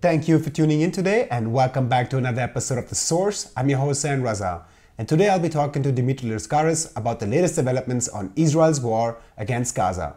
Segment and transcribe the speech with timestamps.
[0.00, 3.50] Thank you for tuning in today and welcome back to another episode of The Source.
[3.56, 4.62] I'm your host, Sam Raza.
[4.96, 9.20] And today I'll be talking to Dimitri Lascaris about the latest developments on Israel's war
[9.36, 10.14] against Gaza.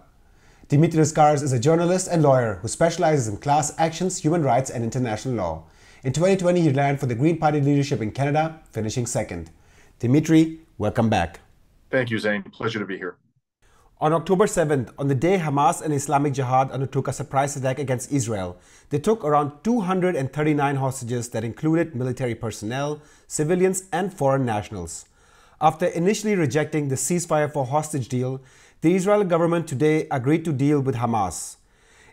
[0.68, 4.84] Dimitri Lascaris is a journalist and lawyer who specializes in class actions, human rights, and
[4.84, 5.64] international law.
[6.04, 9.50] In 2020, he ran for the Green Party leadership in Canada, finishing second.
[9.98, 11.40] Dimitri, welcome back.
[11.90, 12.44] Thank you, Zain.
[12.44, 13.16] Pleasure to be here.
[14.02, 18.12] On October 7th, on the day Hamas and Islamic Jihad undertook a surprise attack against
[18.12, 18.58] Israel,
[18.90, 25.06] they took around 239 hostages that included military personnel, civilians, and foreign nationals.
[25.62, 28.42] After initially rejecting the ceasefire for hostage deal,
[28.82, 31.58] the Israeli government today agreed to deal with Hamas.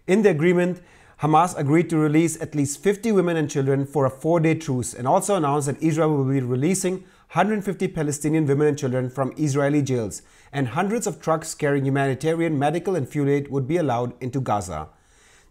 [0.07, 0.83] In the agreement,
[1.23, 4.93] Hamas agreed to release at least 50 women and children for a four day truce
[4.93, 9.83] and also announced that Israel will be releasing 150 Palestinian women and children from Israeli
[9.83, 14.41] jails, and hundreds of trucks carrying humanitarian, medical, and fuel aid would be allowed into
[14.41, 14.89] Gaza.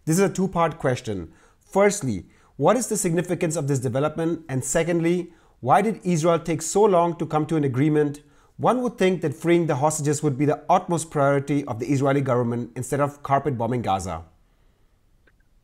[0.06, 1.32] This is a two part question.
[1.60, 2.26] Firstly,
[2.56, 4.44] what is the significance of this development?
[4.50, 8.22] And secondly, why did Israel take so long to come to an agreement?
[8.58, 12.22] One would think that freeing the hostages would be the utmost priority of the Israeli
[12.22, 14.24] government instead of carpet bombing Gaza.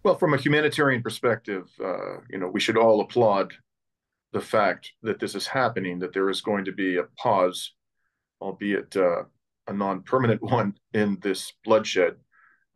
[0.03, 3.53] Well, from a humanitarian perspective, uh, you know, we should all applaud
[4.33, 7.73] the fact that this is happening, that there is going to be a pause,
[8.41, 9.23] albeit uh,
[9.67, 12.15] a non-permanent one, in this bloodshed,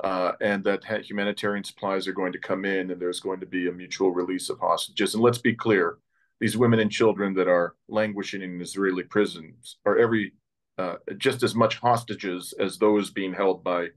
[0.04, 3.68] uh, and that humanitarian supplies are going to come in, and there's going to be
[3.68, 5.16] a mutual release of hostages.
[5.16, 5.98] And let's be clear:
[6.40, 10.34] these women and children that are languishing in Israeli prisons are every
[10.78, 13.88] uh, just as much hostages as those being held by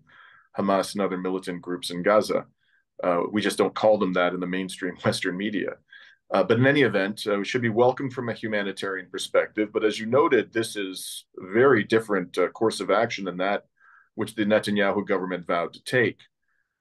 [0.57, 2.47] Hamas and other militant groups in Gaza.
[3.05, 5.73] Uh, we just don't call them that in the mainstream Western media.
[6.33, 9.71] Uh, but in any event, uh, we should be welcomed from a humanitarian perspective.
[9.73, 13.65] But as you noted, this is a very different uh, course of action than that
[14.15, 16.19] which the Netanyahu government vowed to take.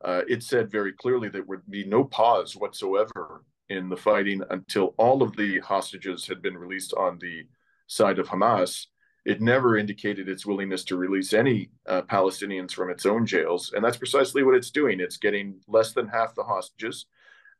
[0.04, 4.42] Uh, it said very clearly that there would be no pause whatsoever in the fighting
[4.50, 7.44] until all of the hostages had been released on the
[7.88, 8.88] side of Hamas.
[9.26, 13.74] It never indicated its willingness to release any uh, Palestinians from its own jails.
[13.74, 15.00] And that's precisely what it's doing.
[15.00, 17.06] It's getting less than half the hostages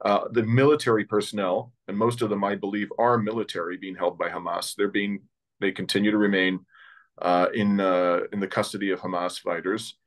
[0.02, 4.30] uh, the military personnel, and most of them, I believe, are military being held by
[4.30, 4.76] Hamas.
[4.76, 5.22] They're being,
[5.60, 6.66] they continue to remain
[7.22, 9.98] uh, in uh, in the custody of Hamas fighters.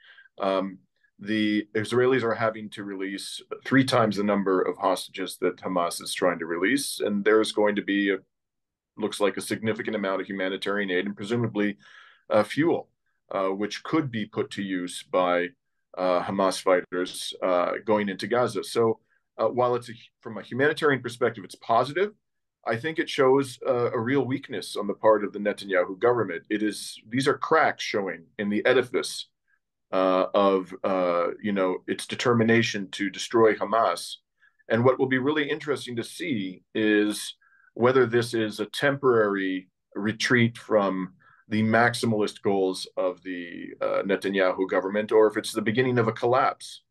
[0.41, 0.79] Um,
[1.19, 6.15] the Israelis are having to release three times the number of hostages that Hamas is
[6.15, 8.17] trying to release, and there's going to be a,
[8.97, 11.77] looks like a significant amount of humanitarian aid and presumably
[12.31, 12.89] uh, fuel,
[13.31, 15.49] uh, which could be put to use by
[15.99, 17.35] uh, Hamas fighters
[17.85, 18.65] going into Gaza.
[18.65, 19.01] So
[19.39, 22.13] uh, while it's a, from a humanitarian perspective, it's positive.
[22.67, 26.45] I think it shows uh, a real weakness on the part of the Netanyahu government.
[26.49, 29.29] It is these are cracks showing in the edifice
[29.93, 34.15] uh, of uh, you know its determination to destroy Hamas.
[34.69, 37.35] And what will be really interesting to see is
[37.75, 41.15] whether this is a temporary retreat from
[41.49, 46.13] the maximalist goals of the uh, Netanyahu government, or if it's the beginning of a
[46.13, 46.83] collapse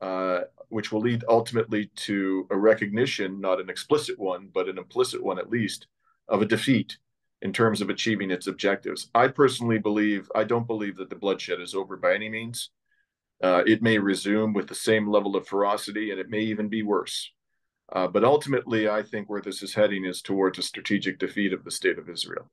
[0.00, 0.40] uh,
[0.70, 5.38] which will lead ultimately to a recognition, not an explicit one, but an implicit one
[5.38, 5.86] at least,
[6.28, 6.96] of a defeat
[7.42, 9.10] in terms of achieving its objectives.
[9.14, 12.70] I personally believe, I don't believe that the bloodshed is over by any means.
[13.42, 16.82] Uh, it may resume with the same level of ferocity and it may even be
[16.82, 17.30] worse.
[17.92, 21.64] Uh, but ultimately, I think where this is heading is towards a strategic defeat of
[21.64, 22.50] the state of Israel.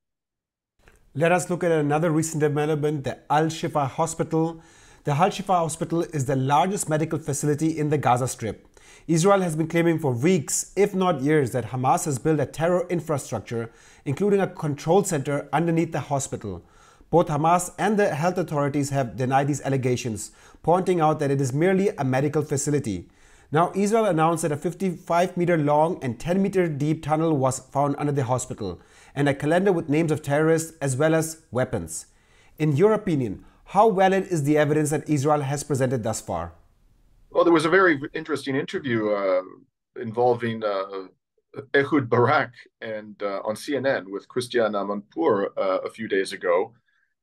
[1.13, 4.61] Let us look at another recent development the Al Shifa Hospital
[5.07, 8.67] the Al Shifa Hospital is the largest medical facility in the Gaza Strip.
[9.07, 12.85] Israel has been claiming for weeks, if not years, that Hamas has built a terror
[12.89, 13.71] infrastructure,
[14.03, 16.61] including a control center underneath the hospital.
[17.09, 20.31] Both Hamas and the health authorities have denied these allegations,
[20.61, 23.07] pointing out that it is merely a medical facility.
[23.49, 27.95] Now, Israel announced that a 55 meter long and 10 meter deep tunnel was found
[27.97, 28.81] under the hospital,
[29.15, 32.07] and a calendar with names of terrorists as well as weapons.
[32.59, 36.53] In your opinion, how valid is the evidence that Israel has presented thus far?
[37.31, 39.41] Well, there was a very interesting interview uh,
[39.99, 41.07] involving uh,
[41.75, 46.73] Ehud Barak and uh, on CNN with Christiane Amanpour uh, a few days ago,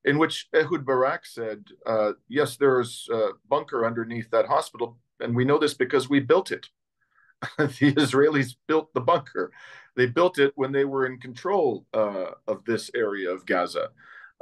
[0.05, 5.47] in which Ehud Barak said, uh, "Yes, there's a bunker underneath that hospital, and we
[5.47, 6.69] know this because we built it.
[7.59, 9.51] the Israelis built the bunker.
[9.97, 13.89] They built it when they were in control uh, of this area of Gaza."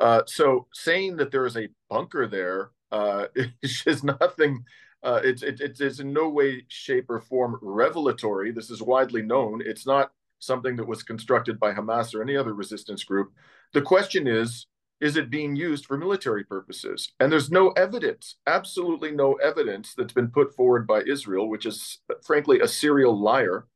[0.03, 3.27] Uh, so saying that there is a bunker there uh,
[3.63, 4.65] is just nothing.
[5.03, 8.51] Uh, it's, it, it's in no way, shape, or form revelatory.
[8.51, 9.63] This is widely known.
[9.65, 10.11] It's not
[10.41, 13.33] something that was constructed by Hamas or any other resistance group.
[13.75, 14.67] The question is,
[15.01, 17.13] is it being used for military purposes?
[17.21, 21.99] And there's no evidence, absolutely no evidence that's been put forward by Israel, which is
[22.25, 23.67] frankly a serial liar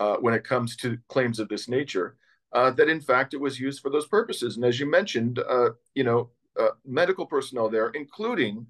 [0.00, 2.16] uh, when it comes to claims of this nature,
[2.52, 4.56] uh, that in fact it was used for those purposes.
[4.56, 8.66] And as you mentioned, uh, you know, uh, medical personnel there, including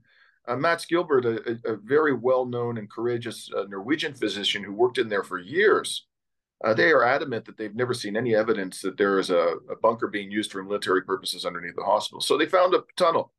[0.49, 5.09] uh, Mads Gilbert, a, a, very well-known and courageous uh, Norwegian physician who worked in
[5.09, 6.07] there for years,
[6.65, 9.77] uh, they are adamant that they've never seen any evidence that there is a, a,
[9.83, 12.21] bunker being used for military purposes underneath the hospital.
[12.21, 13.33] So they found a tunnel.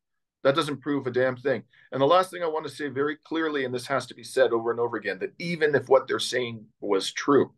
[0.43, 1.63] That doesn't prove a damn thing.
[1.91, 4.23] And the last thing I want to say very clearly, and this has to be
[4.23, 7.51] said over and over again, that even if what they're saying was true,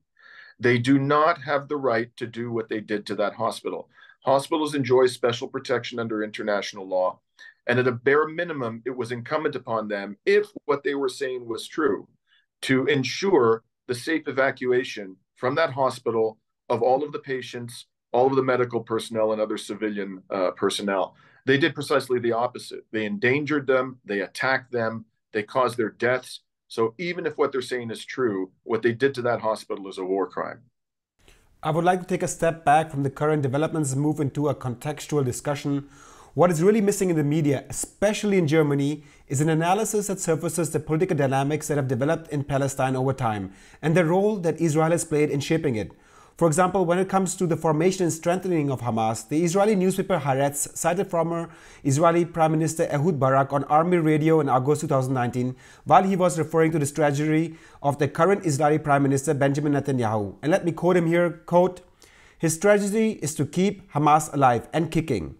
[0.59, 3.89] they do not have the right to do what they did to that hospital.
[4.25, 7.19] Hospitals enjoy special protection under international law.
[7.67, 11.47] And at a bare minimum, it was incumbent upon them, if what they were saying
[11.47, 12.07] was true,
[12.63, 18.35] to ensure the safe evacuation from that hospital of all of the patients, all of
[18.35, 21.15] the medical personnel, and other civilian uh, personnel.
[21.45, 22.85] They did precisely the opposite.
[22.91, 26.41] They endangered them, they attacked them, they caused their deaths.
[26.69, 29.97] So even if what they're saying is true, what they did to that hospital is
[29.97, 30.61] a war crime.
[31.63, 34.49] I would like to take a step back from the current developments and move into
[34.49, 35.89] a contextual discussion.
[36.35, 40.69] What is really missing in the media, especially in Germany, is an analysis that surfaces
[40.69, 43.51] the political dynamics that have developed in Palestine over time
[43.81, 45.91] and the role that Israel has played in shaping it.
[46.39, 50.19] For example, when it comes to the formation and strengthening of Hamas, the Israeli newspaper
[50.19, 51.49] Haaretz cited former
[51.83, 55.53] Israeli Prime Minister Ehud Barak on Army radio in August 2019
[55.83, 60.37] while he was referring to the strategy of the current Israeli Prime Minister Benjamin Netanyahu.
[60.41, 61.81] And let me quote him here, quote,
[62.37, 65.35] his strategy is to keep Hamas alive and kicking,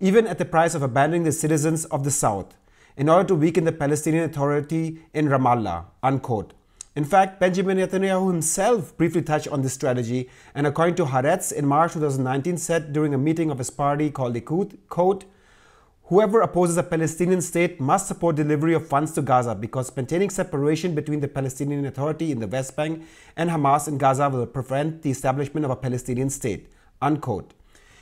[0.00, 2.56] even at the price of abandoning the citizens of the South,
[2.96, 6.54] in order to weaken the Palestinian Authority in Ramallah, unquote.
[6.96, 11.66] In fact, Benjamin Netanyahu himself briefly touched on this strategy and according to Haaretz in
[11.66, 15.24] March 2019 said during a meeting of his party called Likud, quote,
[16.08, 20.94] Whoever opposes a Palestinian state must support delivery of funds to Gaza because maintaining separation
[20.94, 23.04] between the Palestinian Authority in the West Bank
[23.36, 26.72] and Hamas in Gaza will prevent the establishment of a Palestinian state.
[27.02, 27.52] Unquote.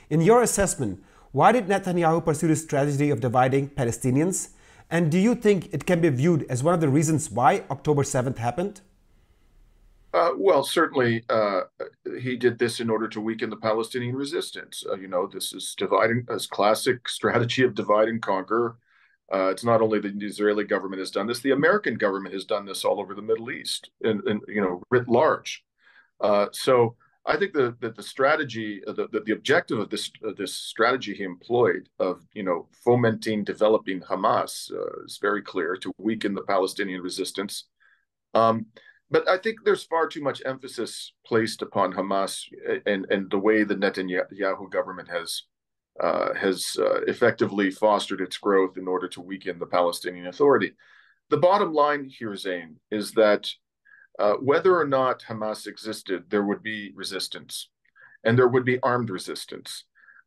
[0.09, 4.51] In your assessment, why did Netanyahu pursue the strategy of dividing Palestinians?
[4.89, 8.03] And do you think it can be viewed as one of the reasons why October
[8.03, 8.81] 7th happened?
[10.13, 11.61] Uh, well, certainly uh,
[12.19, 14.83] he did this in order to weaken the Palestinian resistance.
[14.89, 18.77] Uh, you know, this is dividing as classic strategy of divide and conquer.
[19.31, 22.65] Uh, it's not only the Israeli government has done this; the American government has done
[22.65, 25.65] this all over the Middle East, and, and you know, writ large.
[26.21, 26.95] Uh, so
[27.27, 31.13] I think that the, the strategy, uh, the, the, the objective of this this strategy
[31.13, 34.71] he employed of you know fomenting, developing Hamas
[35.05, 37.65] is very clear to weaken the Palestinian resistance.
[38.33, 38.67] Um,
[39.11, 42.43] but I think there's far too much emphasis placed upon Hamas
[42.85, 45.43] and and the way the Netanyahu government has
[45.99, 50.73] uh, has uh, effectively fostered its growth in order to weaken the Palestinian Authority.
[51.29, 53.49] The bottom line here, Zain, is that
[54.19, 57.69] uh, whether or not Hamas existed, there would be resistance,
[58.23, 59.85] and there would be armed resistance.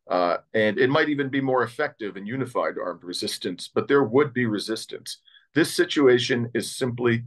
[0.09, 4.33] Uh, and it might even be more effective and unified armed resistance, but there would
[4.33, 5.19] be resistance.
[5.53, 7.23] This situation is simply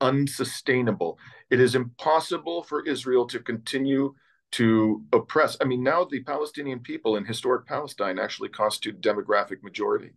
[0.00, 1.18] unsustainable.
[1.50, 4.14] It is impossible for Israel to continue
[4.52, 5.56] to oppress.
[5.60, 10.12] I mean, now the Palestinian people in historic Palestine actually constitute demographic majority.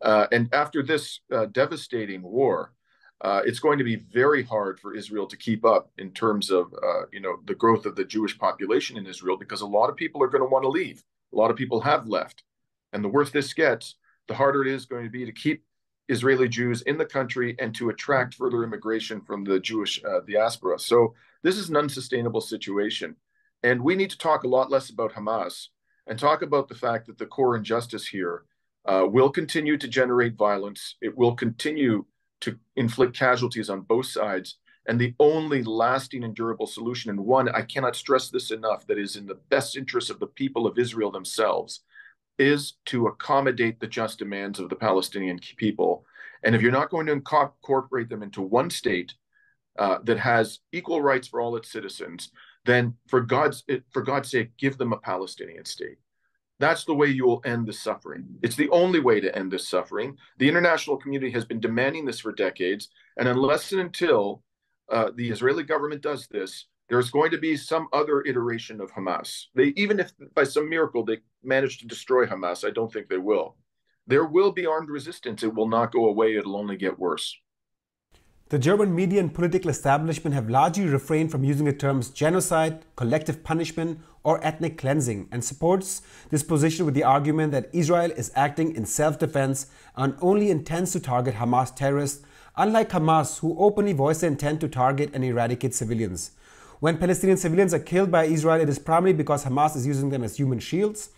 [0.00, 2.72] Uh, and after this uh, devastating war,
[3.20, 6.72] uh, it's going to be very hard for Israel to keep up in terms of,
[6.74, 9.96] uh, you know, the growth of the Jewish population in Israel because a lot of
[9.96, 11.02] people are going to want to leave.
[11.32, 12.44] A lot of people have left,
[12.92, 13.96] and the worse this gets,
[14.28, 15.62] the harder it is going to be to keep
[16.08, 20.78] Israeli Jews in the country and to attract further immigration from the Jewish uh, diaspora.
[20.78, 23.16] So this is an unsustainable situation.
[23.62, 25.68] And we need to talk a lot less about Hamas
[26.06, 28.44] and talk about the fact that the core injustice here
[28.86, 30.96] uh, will continue to generate violence.
[31.02, 32.06] It will continue
[32.40, 34.58] to inflict casualties on both sides.
[34.86, 38.98] And the only lasting and durable solution, and one, I cannot stress this enough, that
[38.98, 41.80] is in the best interest of the people of Israel themselves,
[42.38, 46.06] is to accommodate the just demands of the Palestinian people.
[46.42, 49.12] And if you're not going to incorporate them into one state
[49.78, 52.30] uh, that has equal rights for all its citizens,
[52.64, 55.98] then for God's for God's sake, give them a Palestinian state.
[56.60, 58.26] That's the way you will end the suffering.
[58.42, 60.16] It's the only way to end this suffering.
[60.38, 64.42] The international community has been demanding this for decades, and unless and until
[64.90, 69.44] uh, the Israeli government does this, there's going to be some other iteration of Hamas.
[69.54, 73.18] They even if by some miracle they manage to destroy Hamas, I don't think they
[73.18, 73.56] will.
[74.06, 75.42] There will be armed resistance.
[75.42, 76.36] It will not go away.
[76.36, 77.36] It'll only get worse.
[78.48, 83.44] The German media and political establishment have largely refrained from using the terms genocide, collective
[83.44, 88.76] punishment, or ethnic cleansing and supports this position with the argument that Israel is acting
[88.76, 92.22] in self defense and only intends to target Hamas terrorists,
[92.54, 96.32] unlike Hamas, who openly voice their intent to target and eradicate civilians.
[96.80, 100.22] When Palestinian civilians are killed by Israel, it is primarily because Hamas is using them
[100.22, 101.08] as human shields.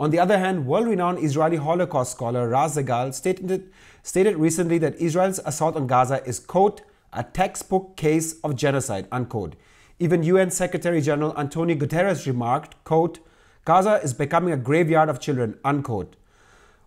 [0.00, 3.70] On the other hand, world renowned Israeli Holocaust scholar Raz Segal stated,
[4.02, 6.80] stated recently that Israel's assault on Gaza is, quote,
[7.12, 9.54] a textbook case of genocide, unquote.
[9.98, 13.20] Even UN Secretary General Antonio Guterres remarked, quote,
[13.64, 16.16] Gaza is becoming a graveyard of children, unquote.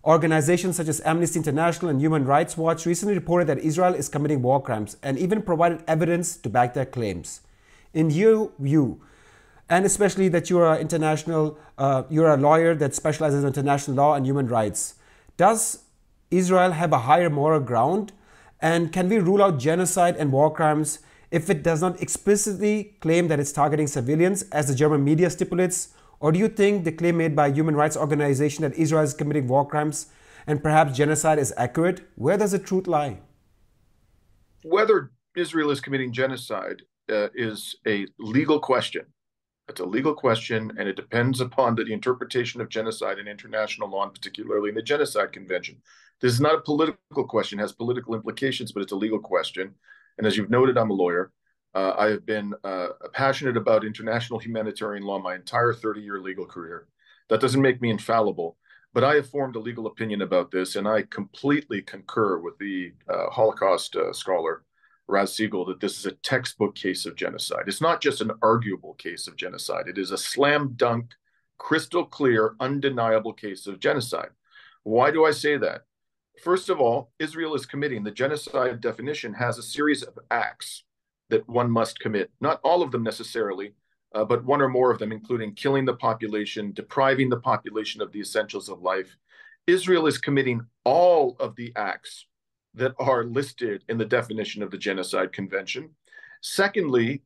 [0.04, 4.42] Organizations such as Amnesty International and Human Rights Watch recently reported that Israel is committing
[4.42, 7.40] war crimes and even provided evidence to back their claims.
[7.92, 9.00] In your view,
[9.68, 14.14] and especially that you are international, uh, you're a lawyer that specializes in international law
[14.14, 14.94] and human rights.
[15.36, 15.80] Does
[16.30, 18.12] Israel have a higher moral ground?
[18.60, 23.28] And can we rule out genocide and war crimes if it does not explicitly claim
[23.28, 25.94] that it's targeting civilians, as the German media stipulates?
[26.20, 29.46] Or do you think the claim made by human rights organization that Israel is committing
[29.46, 30.06] war crimes
[30.46, 32.00] and perhaps genocide is accurate?
[32.16, 33.20] Where does the truth lie?
[34.64, 39.06] Whether Israel is committing genocide uh, is a legal question.
[39.68, 43.90] It's a legal question, and it depends upon the, the interpretation of genocide in international
[43.90, 45.76] law, and particularly in the Genocide Convention.
[46.20, 49.74] This is not a political question; it has political implications, but it's a legal question.
[50.18, 51.32] And as you've noted, I'm a lawyer.
[51.74, 56.88] Uh, I have been uh, passionate about international humanitarian law my entire 30-year legal career.
[57.28, 58.56] That doesn't make me infallible,
[58.94, 62.92] but I have formed a legal opinion about this, and I completely concur with the
[63.08, 64.64] uh, Holocaust uh, scholar
[65.06, 67.64] Raz Segal that this is a textbook case of genocide.
[67.66, 71.12] It's not just an arguable case of genocide, it is a slam dunk,
[71.58, 74.30] crystal clear, undeniable case of genocide.
[74.82, 75.82] Why do I say that?
[76.42, 80.84] First of all, Israel is committing the genocide definition has a series of acts
[81.30, 82.30] that one must commit.
[82.40, 83.72] Not all of them necessarily,
[84.14, 88.12] uh, but one or more of them, including killing the population, depriving the population of
[88.12, 89.16] the essentials of life.
[89.66, 92.26] Israel is committing all of the acts
[92.74, 95.90] that are listed in the definition of the Genocide Convention.
[96.40, 97.22] Secondly,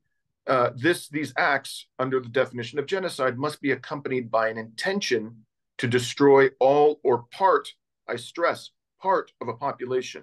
[0.46, 5.44] uh, this these acts under the definition of genocide must be accompanied by an intention
[5.78, 7.68] to destroy all or part,
[8.08, 8.70] I stress,
[9.02, 10.22] part of a population.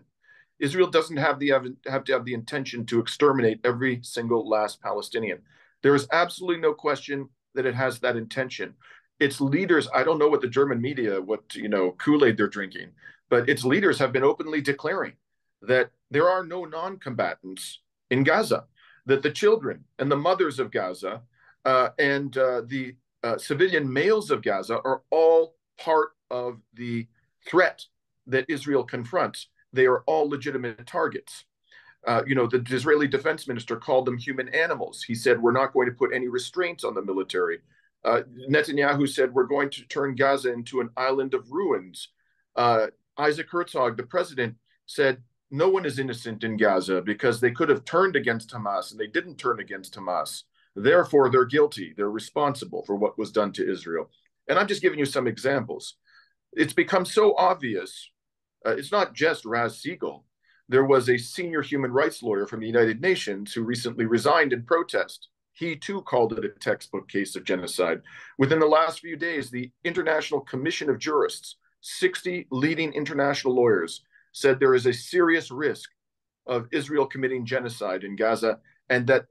[0.60, 5.40] Israel doesn't have the have to have the intention to exterminate every single last Palestinian.
[5.84, 8.74] There is absolutely no question that it has that intention.
[9.20, 12.92] Its leaders, I don't know what the German media, what you know, Kool-Aid they're drinking,
[13.30, 15.14] but its leaders have been openly declaring
[15.62, 18.66] that there are no non combatants in Gaza,
[19.06, 21.22] that the children and the mothers of Gaza
[21.66, 27.08] uh, and uh, the uh, civilian males of Gaza are all part of the
[27.46, 27.86] threat
[28.30, 29.48] that Israel confronts.
[29.74, 31.46] They are all legitimate targets.
[32.08, 35.04] Uh, you know, the Israeli defense minister called them human animals.
[35.04, 37.60] He said, We're not going to put any restraints on the military.
[38.06, 42.10] Uh, Netanyahu said, We're going to turn Gaza into an island of ruins.
[42.56, 44.56] Uh, Isaac Herzog, the president,
[44.86, 45.22] said
[45.52, 49.08] no one is innocent in Gaza because they could have turned against Hamas and they
[49.08, 50.44] didn't turn against Hamas.
[50.76, 51.94] Therefore, they're guilty.
[51.96, 54.10] They're responsible for what was done to Israel.
[54.48, 55.96] And I'm just giving you some examples.
[56.54, 58.10] It's become so obvious.
[58.66, 60.24] Uh, it's not just Raz Segal.
[60.68, 64.64] There was a senior human rights lawyer from the United Nations who recently resigned in
[64.64, 65.30] protest.
[65.54, 68.02] He too called it a textbook case of genocide.
[68.38, 74.60] Within the last few days, the International Commission of Jurists 60 leading international lawyers said
[74.60, 75.90] there is a serious risk
[76.46, 79.26] of Israel committing genocide in Gaza, and that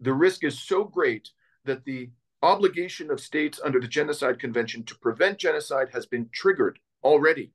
[0.00, 1.30] the risk is so great
[1.64, 2.10] that the
[2.42, 7.52] obligation of states under the Genocide Convention to prevent genocide has been triggered already.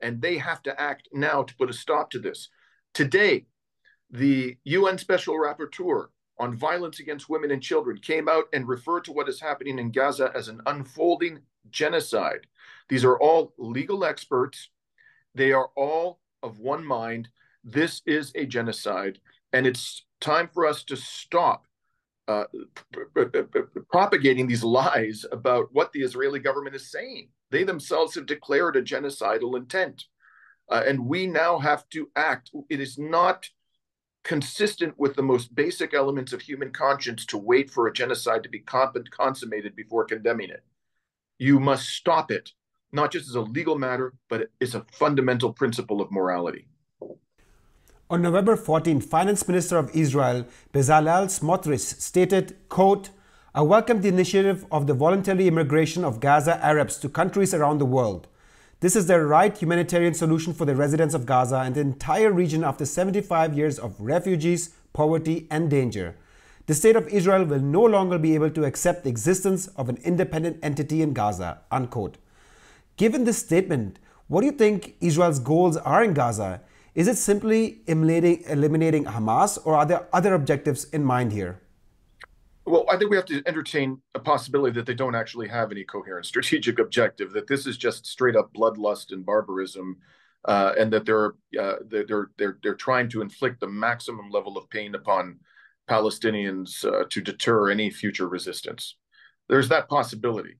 [0.00, 2.48] And they have to act now to put a stop to this.
[2.94, 3.46] Today,
[4.10, 6.06] the UN Special Rapporteur
[6.38, 9.90] on violence against women and children came out and referred to what is happening in
[9.90, 11.40] Gaza as an unfolding
[11.70, 12.46] genocide.
[12.88, 14.70] These are all legal experts.
[15.34, 17.28] They are all of one mind.
[17.64, 19.18] This is a genocide,
[19.52, 21.66] and it's time for us to stop
[22.28, 22.44] uh,
[23.90, 27.28] propagating these lies about what the Israeli government is saying.
[27.50, 30.04] They themselves have declared a genocidal intent.
[30.70, 32.50] Uh, and we now have to act.
[32.68, 33.48] It is not
[34.22, 38.48] consistent with the most basic elements of human conscience to wait for a genocide to
[38.48, 40.62] be consummated before condemning it.
[41.38, 42.52] You must stop it
[42.92, 46.66] not just as a legal matter, but it's a fundamental principle of morality.
[48.10, 53.10] On November 14, Finance Minister of Israel, Bezalel Smotrich, stated, quote,
[53.54, 57.86] I welcome the initiative of the voluntary immigration of Gaza Arabs to countries around the
[57.86, 58.28] world.
[58.80, 62.62] This is the right humanitarian solution for the residents of Gaza and the entire region
[62.62, 66.14] after 75 years of refugees, poverty, and danger.
[66.66, 69.96] the state of Israel will no longer be able to accept the existence of an
[70.04, 71.60] independent entity in Gaza.
[71.70, 72.18] Unquote.
[72.98, 76.60] Given this statement, what do you think Israel's goals are in Gaza?
[76.94, 81.62] Is it simply eliminating, eliminating Hamas, or are there other objectives in mind here?
[82.68, 85.84] Well, I think we have to entertain a possibility that they don't actually have any
[85.84, 87.32] coherent strategic objective.
[87.32, 89.96] That this is just straight up bloodlust and barbarism,
[90.44, 94.68] uh, and that they're, uh, they're they're they're trying to inflict the maximum level of
[94.68, 95.38] pain upon
[95.88, 98.96] Palestinians uh, to deter any future resistance.
[99.48, 100.58] There's that possibility.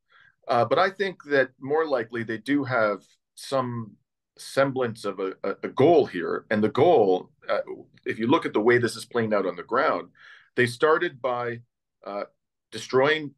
[0.48, 3.02] Uh, but I think that more likely they do have
[3.34, 3.96] some
[4.38, 6.46] semblance of a, a goal here.
[6.50, 7.58] And the goal, uh,
[8.06, 10.08] if you look at the way this is playing out on the ground,
[10.56, 11.60] they started by
[12.08, 12.24] uh,
[12.72, 13.34] destroying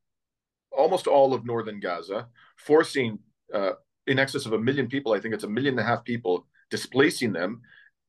[0.71, 3.19] almost all of northern Gaza, forcing
[3.53, 3.73] uh,
[4.07, 6.47] in excess of a million people, I think it's a million and a half people,
[6.71, 7.63] displacing them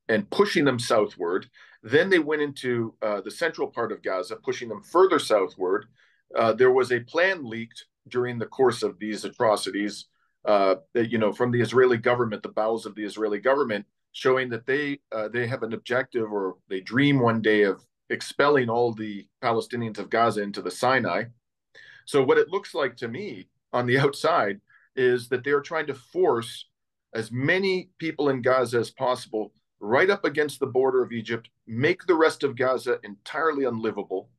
[0.08, 1.48] and pushing them southward.
[1.84, 5.86] Then they went into uh, the central part of Gaza, pushing them further southward.
[6.36, 10.06] Uh, there was a plan leaked during the course of these atrocities,
[10.46, 14.65] uh, you know, from the Israeli government, the bowels of the Israeli government, showing that
[14.65, 19.27] they uh, they have an objective or they dream one day of expelling all the
[19.44, 21.25] Palestinians of Gaza into the Sinai.
[22.06, 24.62] So what it looks like to me on the outside
[24.96, 26.65] is that they are trying to force
[27.13, 32.06] as many people in Gaza as possible right up against the border of Egypt, make
[32.06, 34.30] the rest of Gaza entirely unlivable,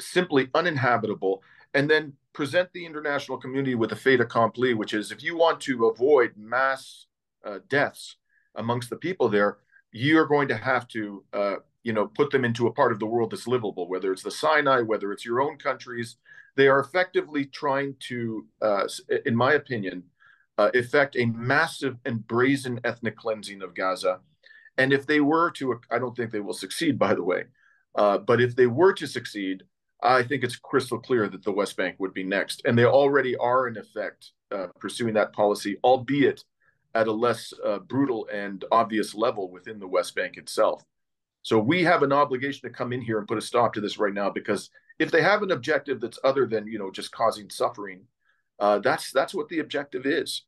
[0.00, 1.42] simply uninhabitable,
[1.74, 5.60] and then present the international community with a fait accompli, which is if you want
[5.60, 7.06] to avoid mass
[7.44, 8.16] uh, deaths
[8.54, 9.58] amongst the people there,
[9.92, 13.06] you're going to have to, uh, you know, put them into a part of the
[13.06, 16.16] world that's livable, whether it's the Sinai, whether it's your own countries.
[16.56, 18.86] They are effectively trying to, uh,
[19.24, 20.04] in my opinion,
[20.58, 24.20] uh, effect a massive and brazen ethnic cleansing of Gaza.
[24.78, 27.44] And if they were to, I don't think they will succeed, by the way,
[27.94, 29.64] uh, but if they were to succeed,
[30.02, 32.62] I think it's crystal clear that the West Bank would be next.
[32.64, 36.44] And they already are, in effect, uh, pursuing that policy, albeit
[36.94, 40.82] at a less uh, brutal and obvious level within the West Bank itself.
[41.42, 43.98] So we have an obligation to come in here and put a stop to this
[43.98, 47.50] right now because if they have an objective that's other than you know just causing
[47.50, 48.02] suffering,
[48.60, 50.42] uh, that's that's what the objective is.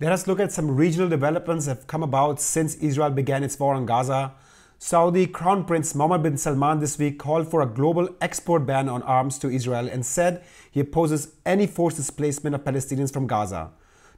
[0.00, 3.58] Let us look at some regional developments that have come about since Israel began its
[3.58, 4.32] war on Gaza.
[4.78, 9.00] Saudi Crown Prince Mohammed bin Salman this week called for a global export ban on
[9.02, 10.42] arms to Israel and said
[10.72, 13.70] he opposes any forced displacement of Palestinians from Gaza.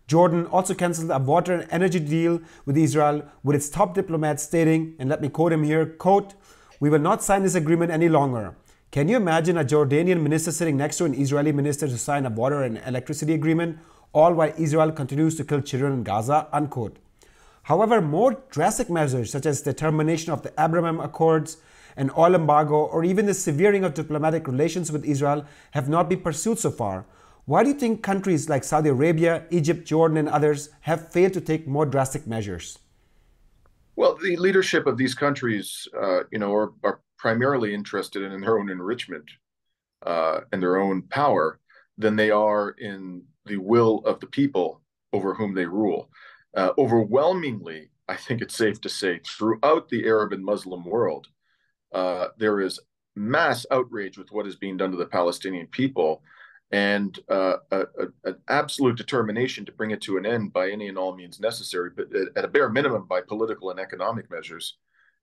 [0.06, 4.94] Jordan also cancelled a water and energy deal with Israel with its top diplomats stating,
[4.98, 6.34] and let me quote him here, quote,
[6.80, 8.54] we will not sign this agreement any longer.
[8.90, 12.30] Can you imagine a Jordanian minister sitting next to an Israeli minister to sign a
[12.30, 13.78] water and electricity agreement,
[14.12, 16.48] all while Israel continues to kill children in Gaza?
[16.52, 16.98] Unquote.
[17.64, 21.56] However, more drastic measures such as the termination of the Abraham Accords,
[21.96, 26.20] an oil embargo, or even the severing of diplomatic relations with Israel have not been
[26.20, 27.06] pursued so far.
[27.46, 31.40] Why do you think countries like Saudi Arabia, Egypt, Jordan, and others have failed to
[31.40, 32.78] take more drastic measures?
[33.96, 38.58] Well, the leadership of these countries, uh, you know, are, are, primarily interested in their
[38.58, 39.24] own enrichment
[40.04, 41.58] uh, and their own power
[41.96, 44.82] than they are in the will of the people
[45.14, 46.10] over whom they rule
[46.56, 51.28] uh, overwhelmingly, I think it's safe to say, throughout the Arab and Muslim world,
[51.92, 52.80] uh, there is
[53.16, 56.22] mass outrage with what is being done to the Palestinian people
[56.74, 57.56] and uh,
[58.24, 61.90] an absolute determination to bring it to an end by any and all means necessary,
[61.96, 62.06] but
[62.36, 64.76] at a bare minimum by political and economic measures.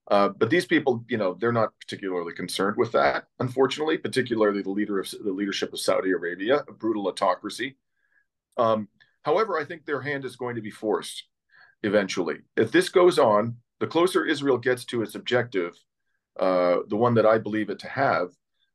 [0.09, 4.77] Uh, but these people, you know, they're not particularly concerned with that, unfortunately, particularly the
[4.79, 7.77] leader of the leadership of Saudi Arabia, a brutal autocracy.
[8.57, 8.87] Um,
[9.23, 11.25] However, I think their hand is going to be forced
[11.83, 12.37] eventually.
[12.57, 15.73] If this goes on, the closer Israel gets to its objective,
[16.39, 18.29] uh, the one that I believe it to have,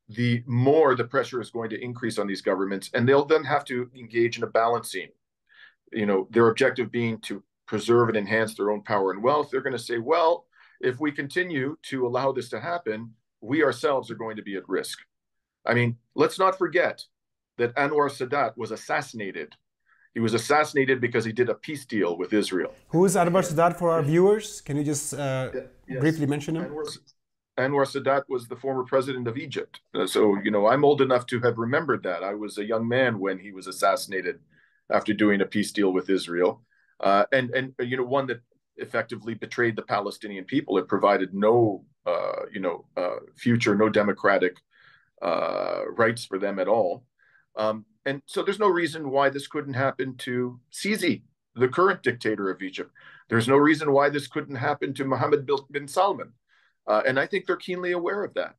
[0.08, 3.64] the more the pressure is going to increase on these governments, and they'll then have
[3.66, 5.08] to engage in a balancing.
[5.92, 9.48] You know, their objective being to preserve and enhance their own power and wealth.
[9.50, 10.46] They're going to say, well,
[10.80, 14.68] if we continue to allow this to happen, we ourselves are going to be at
[14.68, 14.98] risk.
[15.64, 17.02] I mean, let's not forget
[17.58, 19.56] that Anwar Sadat was assassinated
[20.16, 22.72] he was assassinated because he did a peace deal with Israel.
[22.88, 24.62] Who is Anwar Sadat for our viewers?
[24.62, 25.50] Can you just uh,
[25.86, 26.00] yes.
[26.00, 26.64] briefly mention him?
[26.64, 26.86] Anwar,
[27.58, 29.80] Anwar, Sadat was the former president of Egypt.
[29.94, 32.22] Uh, so, you know, I'm old enough to have remembered that.
[32.22, 34.40] I was a young man when he was assassinated
[34.90, 36.62] after doing a peace deal with Israel.
[37.00, 38.40] Uh, and, and, uh, you know, one that
[38.76, 40.76] effectively betrayed the Palestinian people.
[40.76, 44.56] It provided no, uh, you know, uh, future, no democratic
[45.22, 47.04] rights for them at all.
[47.56, 51.22] Um, and so there's no reason why this couldn't happen to Sisi,
[51.54, 52.92] the current dictator of Egypt.
[53.28, 56.32] There's no reason why this couldn't happen to Mohammed bin Salman.
[56.86, 58.54] Uh, and I think they're keenly aware of that.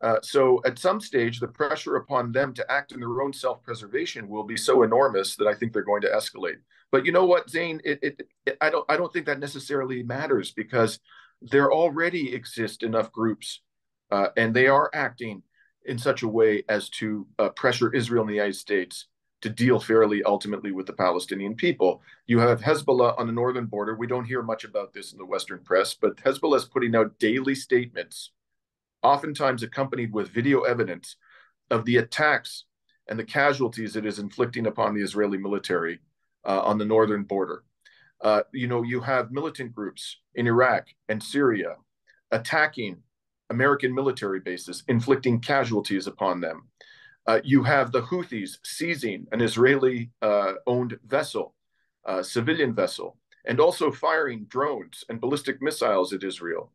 [0.00, 4.28] Uh, so at some stage, the pressure upon them to act in their own self-preservation
[4.28, 6.58] will be so enormous that I think they're going to escalate.
[6.92, 7.80] But you know what, Zain?
[7.84, 11.00] It, it, it, I don't I don't think that necessarily matters because
[11.42, 13.60] there already exist enough groups,
[14.10, 15.42] uh, and they are acting
[15.84, 19.06] in such a way as to uh, pressure Israel and the United States
[19.40, 22.02] to deal fairly ultimately with the Palestinian people.
[22.26, 23.94] You have Hezbollah on the northern border.
[23.94, 27.18] We don't hear much about this in the Western press, but Hezbollah is putting out
[27.18, 28.32] daily statements
[29.02, 31.16] oftentimes accompanied with video evidence
[31.70, 32.64] of the attacks
[33.08, 36.00] and the casualties it is inflicting upon the Israeli military
[36.44, 37.64] uh, on the northern border.
[38.20, 41.76] Uh, you know, you have militant groups in Iraq and Syria
[42.30, 42.98] attacking
[43.50, 46.68] American military bases, inflicting casualties upon them.
[47.28, 51.54] Uh, you have the Houthis seizing an Israeli uh, owned vessel,
[52.06, 56.72] uh, civilian vessel, and also firing drones and ballistic missiles at Israel.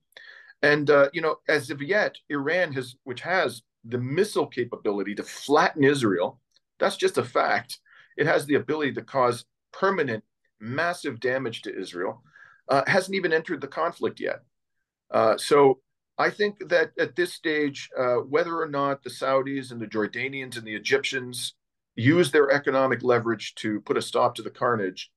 [0.62, 5.24] And uh, you know, as of yet, Iran has, which has the missile capability to
[5.24, 6.40] flatten Israel,
[6.80, 7.80] that's just a fact.
[8.16, 10.24] It has the ability to cause permanent,
[10.60, 12.22] massive damage to Israel.
[12.70, 14.42] Uh, hasn't even entered the conflict yet.
[15.38, 15.80] So
[16.18, 20.58] I think that at this stage, uh, whether or not the Saudis and the Jordanians
[20.58, 21.56] and the Egyptians
[21.96, 25.12] use their economic leverage to put a stop to the carnage,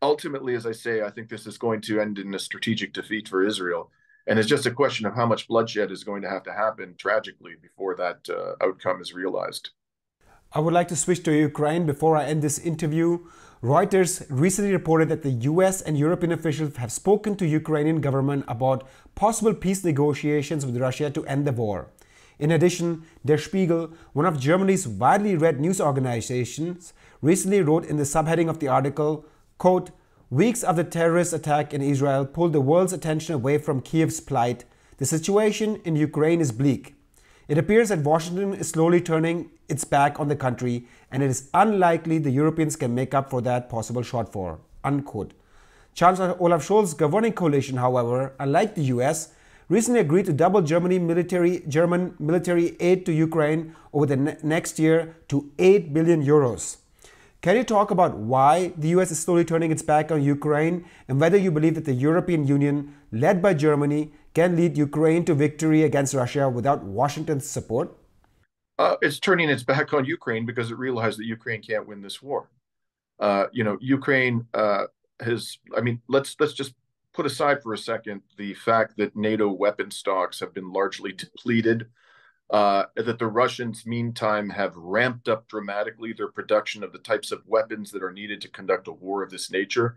[0.00, 3.28] ultimately, as I say, I think this is going to end in a strategic defeat
[3.28, 3.90] for Israel
[4.26, 6.94] and it's just a question of how much bloodshed is going to have to happen
[6.96, 9.70] tragically before that uh, outcome is realized.
[10.52, 13.18] I would like to switch to Ukraine before I end this interview.
[13.62, 18.88] Reuters recently reported that the US and European officials have spoken to Ukrainian government about
[19.14, 21.86] possible peace negotiations with Russia to end the war.
[22.40, 28.02] In addition, Der Spiegel, one of Germany's widely read news organizations, recently wrote in the
[28.02, 29.24] subheading of the article,
[29.58, 29.92] quote,
[30.28, 34.64] Weeks after the terrorist attack in Israel pulled the world's attention away from Kiev's plight,
[34.96, 36.96] the situation in Ukraine is bleak.
[37.46, 41.50] It appears that Washington is slowly turning its back on the country, and it is
[41.52, 44.58] unlikely the Europeans can make up for that possible shortfall.
[44.82, 45.34] Unquote.
[45.94, 49.28] Chancellor Olaf Scholz's governing coalition, however, unlike the US,
[49.68, 55.16] recently agreed to double military, German military aid to Ukraine over the ne- next year
[55.28, 56.78] to 8 billion euros.
[57.42, 61.20] Can you talk about why the US is slowly turning its back on Ukraine and
[61.20, 65.82] whether you believe that the European Union, led by Germany, can lead Ukraine to victory
[65.82, 67.94] against Russia without Washington's support?
[68.82, 72.20] Uh, it's turning its back on Ukraine because it realized that Ukraine can't win this
[72.20, 72.50] war.
[73.20, 74.86] Uh, you know, Ukraine uh,
[75.20, 75.58] has.
[75.76, 76.74] I mean, let's let's just
[77.12, 81.86] put aside for a second the fact that NATO weapon stocks have been largely depleted
[82.50, 87.46] uh, that the Russians, meantime, have ramped up dramatically their production of the types of
[87.46, 89.94] weapons that are needed to conduct a war of this nature.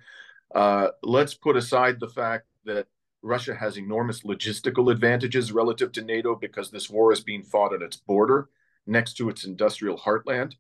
[0.54, 2.86] Uh, let's put aside the fact that
[3.24, 7.82] Russia has enormous logistical advantages relative to NATO because this war is being fought at
[7.82, 8.48] its border
[8.88, 10.54] next to its industrial heartland.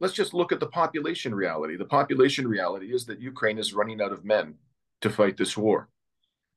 [0.00, 1.76] Let's just look at the population reality.
[1.76, 4.54] The population reality is that Ukraine is running out of men
[5.02, 5.88] to fight this war.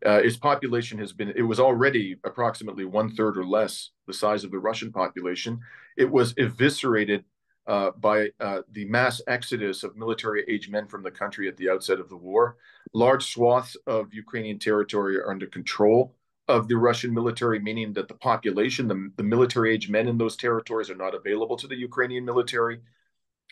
[0.06, 4.44] Uh, its population has been, it was already approximately one third or less the size
[4.44, 5.60] of the Russian population.
[5.98, 7.24] It was eviscerated
[7.68, 11.70] uh, by uh, the mass exodus of military age men from the country at the
[11.70, 12.58] outset of the war.
[12.94, 16.16] Large swaths of Ukrainian territory are under control
[16.48, 20.36] of the Russian military, meaning that the population, the, the military age men in those
[20.36, 22.82] territories are not available to the Ukrainian military.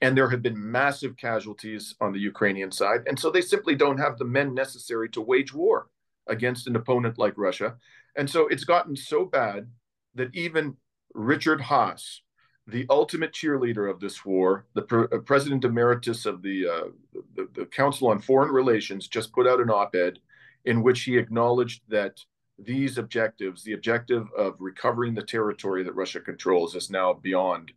[0.02, 3.02] And there have been massive casualties on the Ukrainian side.
[3.08, 5.88] And so they simply don't have the men necessary to wage war
[6.28, 7.76] against an opponent like Russia.
[8.16, 9.70] And so it's gotten so bad
[10.16, 10.78] that even
[11.14, 12.20] Richard Haass,
[12.68, 17.48] the ultimate cheerleader of this war, the pre- uh, president emeritus of the, uh, the,
[17.54, 20.20] the Council on Foreign Relations, just put out an op-ed
[20.66, 22.20] in which he acknowledged that
[22.66, 27.72] these objectives, the objective of recovering the territory that Russia controls, is now beyond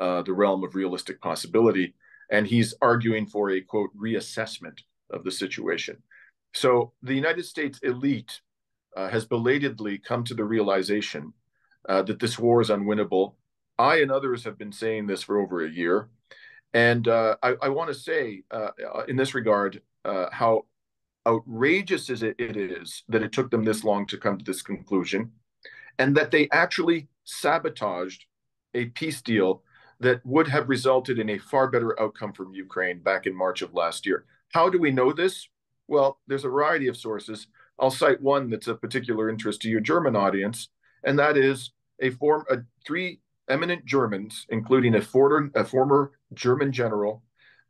[0.00, 1.94] uh, the realm of realistic possibility,
[2.30, 6.02] and he's arguing for a quote reassessment of the situation.
[6.54, 8.40] So the United States elite
[8.96, 11.32] uh, has belatedly come to the realization
[11.88, 13.34] uh, that this war is unwinnable.
[13.78, 16.08] I and others have been saying this for over a year.
[16.74, 18.70] And uh, I, I want to say uh,
[19.08, 20.66] in this regard uh, how
[21.26, 25.32] outrageous it, it is that it took them this long to come to this conclusion
[25.98, 28.24] and that they actually sabotaged
[28.74, 29.62] a peace deal
[30.00, 33.74] that would have resulted in a far better outcome from Ukraine back in March of
[33.74, 34.24] last year.
[34.52, 35.48] How do we know this?
[35.86, 37.46] Well, there's a variety of sources.
[37.78, 40.68] I'll cite one that's of particular interest to your German audience,
[41.04, 46.72] and that is a form a, three eminent Germans, including a former, a former German
[46.72, 47.22] general,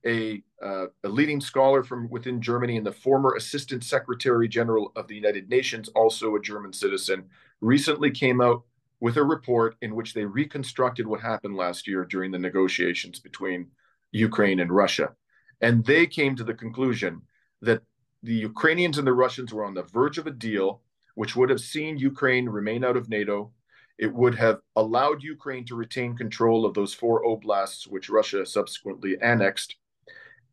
[0.07, 5.07] a, uh, a leading scholar from within Germany, and the former Assistant Secretary General of
[5.09, 7.25] the United Nations, also a German citizen,
[7.61, 8.63] recently came out
[9.01, 13.67] with a report in which they reconstructed what happened last year during the negotiations between
[14.13, 15.13] Ukraine and Russia.
[15.61, 17.23] And they came to the conclusion
[17.63, 17.83] that
[18.23, 20.83] the Ukrainians and the Russians were on the verge of a deal
[21.15, 23.53] which would have seen Ukraine remain out of NATO.
[23.99, 29.17] It would have allowed Ukraine to retain control of those four oblasts, which Russia subsequently
[29.21, 29.77] annexed.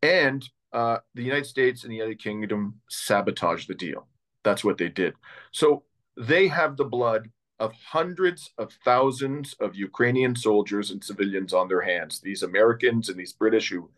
[0.02, 4.06] And uh, the United States and the United Kingdom sabotaged the deal.
[4.44, 5.14] That's what they did.
[5.52, 5.84] So
[6.16, 11.82] they have the blood of hundreds of thousands of Ukrainian soldiers and civilians on their
[11.82, 13.90] hands, these Americans and these British who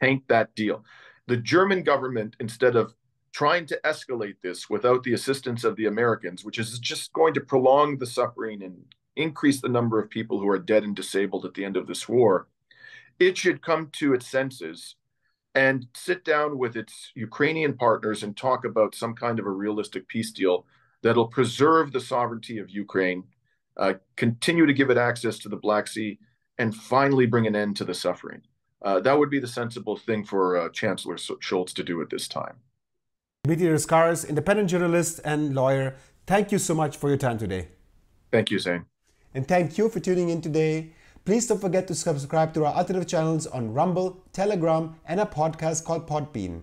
[0.00, 0.84] tanked that deal.
[1.26, 2.94] The German government, instead of
[3.32, 7.40] trying to escalate this without the assistance of the Americans, which is just going to
[7.40, 8.76] prolong the suffering and
[9.16, 12.08] increase the number of people who are dead and disabled at the end of this
[12.08, 12.48] war,
[13.18, 14.96] it should come to its senses
[15.54, 20.06] and sit down with its Ukrainian partners and talk about some kind of a realistic
[20.08, 20.66] peace deal
[21.02, 23.24] that'll preserve the sovereignty of Ukraine,
[23.76, 26.18] uh, continue to give it access to the Black Sea,
[26.58, 28.42] and finally bring an end to the suffering.
[28.82, 32.28] Uh, that would be the sensible thing for uh, Chancellor Scholz to do at this
[32.28, 32.56] time.
[33.44, 37.68] Dimitri Lascaris, independent journalist and lawyer, thank you so much for your time today.
[38.30, 38.84] Thank you, Zain.
[39.34, 40.92] And thank you for tuning in today.
[41.26, 45.84] Please don't forget to subscribe to our alternative channels on Rumble, Telegram, and a podcast
[45.84, 46.62] called Podbean.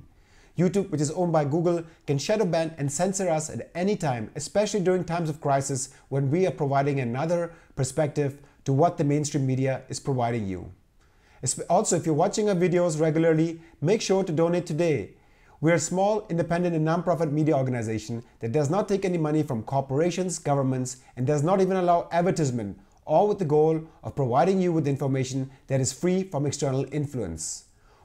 [0.58, 4.32] YouTube, which is owned by Google, can shadow ban and censor us at any time,
[4.36, 9.46] especially during times of crisis when we are providing another perspective to what the mainstream
[9.46, 10.72] media is providing you.
[11.70, 15.12] Also, if you're watching our videos regularly, make sure to donate today.
[15.62, 19.62] We're a small, independent, and nonprofit media organization that does not take any money from
[19.62, 24.72] corporations, governments, and does not even allow advertisement all with the goal of providing you
[24.72, 27.63] with information that is free from external influence.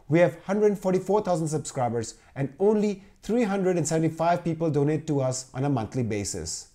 [0.09, 6.69] We have 144,000 subscribers and only 375 people donate to us on a monthly basis.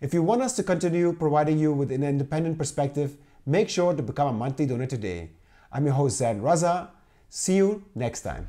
[0.00, 3.16] If you want us to continue providing you with an independent perspective,
[3.46, 5.30] make sure to become a monthly donor today.
[5.72, 6.88] I'm your host, Zain Raza.
[7.30, 8.48] See you next time.